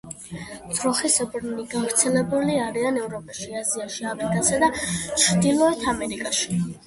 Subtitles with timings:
[0.77, 4.71] ძროხისებრნი გავრცელებული არიან ევროპაში, აზიაში, აფრიკასა და
[5.27, 6.59] ჩრდილოეთ ამერიკაში.